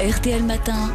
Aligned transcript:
RTL 0.00 0.40
Matin, 0.42 0.88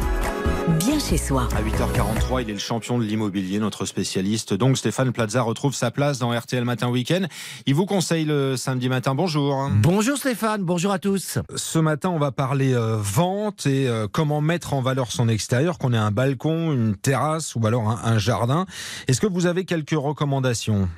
bien 0.78 0.98
chez 0.98 1.16
soi. 1.16 1.48
À 1.56 1.62
8h43, 1.62 2.42
il 2.42 2.50
est 2.50 2.52
le 2.52 2.58
champion 2.58 2.98
de 2.98 3.04
l'immobilier, 3.04 3.58
notre 3.58 3.86
spécialiste. 3.86 4.54
Donc 4.54 4.78
Stéphane 4.78 5.12
Plaza 5.12 5.42
retrouve 5.42 5.74
sa 5.74 5.90
place 5.90 6.18
dans 6.18 6.30
RTL 6.30 6.64
Matin 6.64 6.88
Week-end. 6.88 7.26
Il 7.66 7.74
vous 7.74 7.86
conseille 7.86 8.24
le 8.24 8.56
samedi 8.56 8.88
matin. 8.88 9.14
Bonjour. 9.14 9.68
Bonjour 9.82 10.16
Stéphane, 10.16 10.62
bonjour 10.62 10.92
à 10.92 10.98
tous. 10.98 11.38
Ce 11.54 11.78
matin, 11.78 12.10
on 12.10 12.18
va 12.18 12.32
parler 12.32 12.74
euh, 12.74 12.96
vente 12.98 13.66
et 13.66 13.88
euh, 13.88 14.06
comment 14.10 14.40
mettre 14.40 14.74
en 14.74 14.82
valeur 14.82 15.10
son 15.10 15.28
extérieur, 15.28 15.78
qu'on 15.78 15.92
ait 15.92 15.98
un 15.98 16.10
balcon, 16.10 16.72
une 16.72 16.94
terrasse 16.94 17.54
ou 17.56 17.66
alors 17.66 17.88
un, 17.88 18.00
un 18.04 18.18
jardin. 18.18 18.66
Est-ce 19.08 19.20
que 19.20 19.26
vous 19.26 19.46
avez 19.46 19.64
quelques 19.64 19.90
recommandations? 19.90 20.88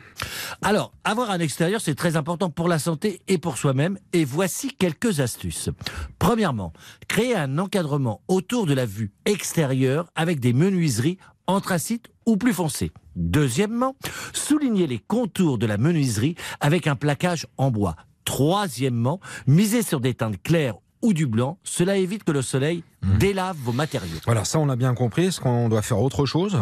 Alors, 0.62 0.92
avoir 1.04 1.30
un 1.30 1.38
extérieur, 1.38 1.80
c'est 1.80 1.94
très 1.94 2.16
important 2.16 2.50
pour 2.50 2.68
la 2.68 2.78
santé 2.78 3.22
et 3.28 3.38
pour 3.38 3.56
soi-même. 3.56 3.98
Et 4.12 4.24
voici 4.24 4.74
quelques 4.76 5.20
astuces. 5.20 5.70
Premièrement, 6.18 6.72
créer 7.06 7.36
un 7.36 7.58
encadrement 7.58 8.20
autour 8.28 8.66
de 8.66 8.74
la 8.74 8.84
vue 8.84 9.12
extérieure 9.24 9.37
avec 10.14 10.40
des 10.40 10.52
menuiseries 10.52 11.18
anthracite 11.46 12.08
ou 12.26 12.36
plus 12.36 12.52
foncées. 12.52 12.92
Deuxièmement, 13.16 13.96
souligner 14.32 14.86
les 14.86 14.98
contours 14.98 15.58
de 15.58 15.66
la 15.66 15.78
menuiserie 15.78 16.36
avec 16.60 16.86
un 16.86 16.94
plaquage 16.94 17.46
en 17.56 17.70
bois. 17.70 17.96
Troisièmement, 18.24 19.20
miser 19.46 19.82
sur 19.82 20.00
des 20.00 20.14
teintes 20.14 20.42
claires 20.42 20.76
ou 21.00 21.12
du 21.12 21.26
blanc, 21.26 21.58
cela 21.62 21.96
évite 21.96 22.24
que 22.24 22.32
le 22.32 22.42
soleil 22.42 22.82
délave 23.18 23.56
vos 23.62 23.72
matériaux. 23.72 24.18
Voilà, 24.26 24.44
ça 24.44 24.58
on 24.58 24.66
l'a 24.66 24.76
bien 24.76 24.94
compris. 24.94 25.26
Est-ce 25.26 25.40
qu'on 25.40 25.68
doit 25.68 25.82
faire 25.82 26.00
autre 26.00 26.26
chose? 26.26 26.58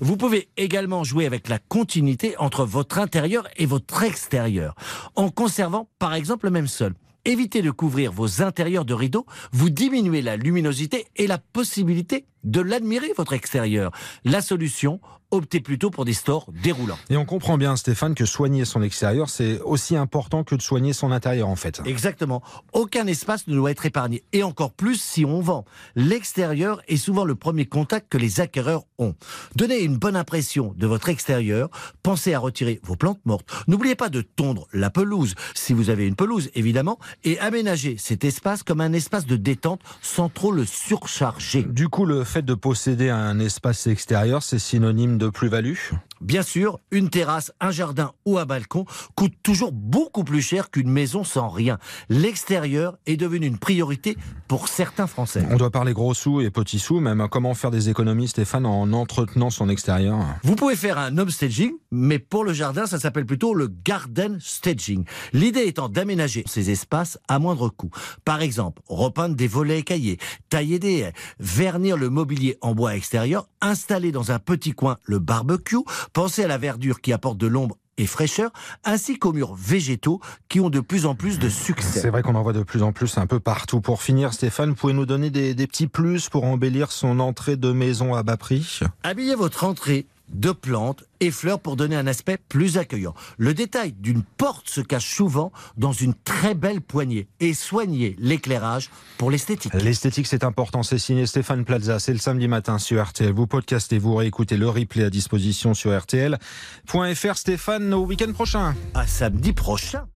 Vous 0.00 0.16
pouvez 0.16 0.48
également 0.56 1.02
jouer 1.02 1.26
avec 1.26 1.48
la 1.48 1.58
continuité 1.58 2.36
entre 2.38 2.64
votre 2.64 2.98
intérieur 2.98 3.48
et 3.56 3.66
votre 3.66 4.02
extérieur, 4.02 4.74
en 5.16 5.30
conservant 5.30 5.88
par 5.98 6.14
exemple 6.14 6.46
le 6.46 6.52
même 6.52 6.68
sol. 6.68 6.94
Évitez 7.26 7.60
de 7.60 7.70
couvrir 7.70 8.12
vos 8.12 8.40
intérieurs 8.40 8.86
de 8.86 8.94
rideaux, 8.94 9.26
vous 9.52 9.68
diminuez 9.68 10.22
la 10.22 10.36
luminosité 10.36 11.06
et 11.16 11.26
la 11.26 11.36
possibilité 11.36 12.24
de 12.44 12.60
l'admirer, 12.60 13.12
votre 13.16 13.32
extérieur. 13.32 13.90
La 14.24 14.40
solution, 14.40 15.00
optez 15.30 15.60
plutôt 15.60 15.90
pour 15.90 16.04
des 16.04 16.12
stores 16.12 16.46
déroulants. 16.62 16.98
Et 17.08 17.16
on 17.16 17.24
comprend 17.24 17.56
bien, 17.56 17.76
Stéphane, 17.76 18.14
que 18.14 18.24
soigner 18.24 18.64
son 18.64 18.82
extérieur, 18.82 19.30
c'est 19.30 19.60
aussi 19.60 19.96
important 19.96 20.44
que 20.44 20.54
de 20.54 20.62
soigner 20.62 20.92
son 20.92 21.12
intérieur, 21.12 21.48
en 21.48 21.56
fait. 21.56 21.80
Exactement. 21.84 22.42
Aucun 22.72 23.06
espace 23.06 23.46
ne 23.46 23.54
doit 23.54 23.70
être 23.70 23.86
épargné. 23.86 24.24
Et 24.32 24.42
encore 24.42 24.72
plus 24.72 25.00
si 25.00 25.24
on 25.24 25.40
vend. 25.40 25.64
L'extérieur 25.94 26.82
est 26.88 26.96
souvent 26.96 27.24
le 27.24 27.34
premier 27.34 27.66
contact 27.66 28.10
que 28.10 28.18
les 28.18 28.40
acquéreurs 28.40 28.84
ont. 28.98 29.14
Donnez 29.54 29.80
une 29.80 29.96
bonne 29.96 30.16
impression 30.16 30.74
de 30.76 30.86
votre 30.86 31.08
extérieur. 31.08 31.68
Pensez 32.02 32.34
à 32.34 32.38
retirer 32.38 32.80
vos 32.82 32.96
plantes 32.96 33.20
mortes. 33.24 33.48
N'oubliez 33.68 33.94
pas 33.94 34.08
de 34.08 34.22
tondre 34.22 34.66
la 34.72 34.90
pelouse, 34.90 35.34
si 35.54 35.72
vous 35.72 35.90
avez 35.90 36.06
une 36.06 36.16
pelouse, 36.16 36.50
évidemment, 36.54 36.98
et 37.24 37.38
aménager 37.38 37.96
cet 37.98 38.24
espace 38.24 38.62
comme 38.62 38.80
un 38.80 38.92
espace 38.92 39.26
de 39.26 39.36
détente 39.36 39.80
sans 40.02 40.28
trop 40.28 40.52
le 40.52 40.64
surcharger. 40.64 41.62
Du 41.62 41.88
coup, 41.88 42.04
le 42.04 42.24
fait 42.30 42.42
de 42.42 42.54
posséder 42.54 43.10
un 43.10 43.40
espace 43.40 43.88
extérieur, 43.88 44.44
c'est 44.44 44.60
synonyme 44.60 45.18
de 45.18 45.28
plus-value? 45.28 45.74
Bien 46.20 46.42
sûr, 46.42 46.78
une 46.90 47.08
terrasse, 47.08 47.50
un 47.60 47.70
jardin 47.70 48.12
ou 48.26 48.38
un 48.38 48.44
balcon 48.44 48.84
coûte 49.16 49.32
toujours 49.42 49.72
beaucoup 49.72 50.22
plus 50.22 50.42
cher 50.42 50.70
qu'une 50.70 50.90
maison 50.90 51.24
sans 51.24 51.48
rien. 51.48 51.78
L'extérieur 52.08 52.98
est 53.06 53.16
devenu 53.16 53.46
une 53.46 53.58
priorité 53.58 54.16
pour 54.46 54.68
certains 54.68 55.06
Français. 55.06 55.44
On 55.50 55.56
doit 55.56 55.70
parler 55.70 55.92
gros 55.92 56.12
sous 56.12 56.40
et 56.40 56.50
petits 56.50 56.78
sous, 56.78 57.00
même 57.00 57.26
comment 57.30 57.54
faire 57.54 57.70
des 57.70 57.88
économies, 57.88 58.28
Stéphane, 58.28 58.66
en 58.66 58.92
entretenant 58.92 59.50
son 59.50 59.68
extérieur? 59.68 60.18
Vous 60.44 60.56
pouvez 60.56 60.76
faire 60.76 60.98
un 60.98 61.16
home 61.16 61.30
staging, 61.30 61.72
mais 61.90 62.18
pour 62.18 62.44
le 62.44 62.52
jardin, 62.52 62.86
ça 62.86 63.00
s'appelle 63.00 63.26
plutôt 63.26 63.54
le 63.54 63.66
garden 63.66 64.38
staging. 64.40 65.04
L'idée 65.32 65.62
étant 65.62 65.88
d'aménager 65.88 66.44
ces 66.46 66.70
espaces 66.70 67.18
à 67.28 67.38
moindre 67.38 67.70
coût. 67.70 67.90
Par 68.24 68.42
exemple, 68.42 68.82
repeindre 68.88 69.34
des 69.34 69.48
volets 69.48 69.80
écaillés, 69.80 70.18
tailler 70.50 70.78
des 70.78 70.98
haies, 70.98 71.12
vernir 71.38 71.96
le 71.96 72.10
mobilier 72.20 72.58
en 72.60 72.74
bois 72.74 72.96
extérieur, 72.96 73.48
installer 73.62 74.12
dans 74.12 74.30
un 74.30 74.38
petit 74.38 74.72
coin 74.72 74.98
le 75.04 75.18
barbecue, 75.18 75.78
Pensez 76.12 76.44
à 76.44 76.48
la 76.48 76.58
verdure 76.58 77.00
qui 77.00 77.12
apporte 77.12 77.38
de 77.38 77.46
l'ombre 77.46 77.76
et 77.96 78.06
fraîcheur, 78.06 78.50
ainsi 78.84 79.18
qu'aux 79.18 79.32
murs 79.32 79.54
végétaux 79.54 80.20
qui 80.48 80.60
ont 80.60 80.70
de 80.70 80.80
plus 80.80 81.06
en 81.06 81.14
plus 81.14 81.38
de 81.38 81.48
succès. 81.48 82.00
C'est 82.00 82.10
vrai 82.10 82.22
qu'on 82.22 82.34
en 82.34 82.42
voit 82.42 82.52
de 82.52 82.62
plus 82.62 82.82
en 82.82 82.92
plus 82.92 83.18
un 83.18 83.26
peu 83.26 83.40
partout. 83.40 83.80
Pour 83.80 84.02
finir, 84.02 84.32
Stéphane, 84.32 84.74
pouvez 84.74 84.92
nous 84.92 85.06
donner 85.06 85.30
des, 85.30 85.54
des 85.54 85.66
petits 85.66 85.86
plus 85.86 86.28
pour 86.28 86.44
embellir 86.44 86.92
son 86.92 87.20
entrée 87.20 87.56
de 87.56 87.72
maison 87.72 88.14
à 88.14 88.22
bas 88.22 88.36
prix? 88.36 88.80
Habillez 89.02 89.34
votre 89.34 89.64
entrée 89.64 90.06
de 90.32 90.52
plantes 90.52 91.04
et 91.20 91.30
fleurs 91.30 91.60
pour 91.60 91.76
donner 91.76 91.96
un 91.96 92.06
aspect 92.06 92.38
plus 92.48 92.78
accueillant. 92.78 93.14
Le 93.38 93.54
détail 93.54 93.92
d'une 93.92 94.22
porte 94.22 94.68
se 94.68 94.80
cache 94.80 95.14
souvent 95.14 95.52
dans 95.76 95.92
une 95.92 96.14
très 96.14 96.54
belle 96.54 96.80
poignée 96.80 97.28
et 97.40 97.54
soignez 97.54 98.16
l'éclairage 98.18 98.90
pour 99.18 99.30
l'esthétique. 99.30 99.74
L'esthétique, 99.74 100.26
c'est 100.26 100.44
important. 100.44 100.82
C'est 100.82 100.98
signé 100.98 101.26
Stéphane 101.26 101.64
Plaza. 101.64 101.98
C'est 101.98 102.12
le 102.12 102.18
samedi 102.18 102.48
matin 102.48 102.78
sur 102.78 103.02
RTL. 103.02 103.32
Vous 103.32 103.46
podcastez, 103.46 103.98
vous 103.98 104.14
réécoutez 104.14 104.56
le 104.56 104.68
replay 104.68 105.04
à 105.04 105.10
disposition 105.10 105.74
sur 105.74 105.96
RTL.fr. 105.98 107.36
Stéphane, 107.36 107.92
au 107.92 108.06
week-end 108.06 108.32
prochain. 108.32 108.74
À 108.94 109.06
samedi 109.06 109.52
prochain. 109.52 110.04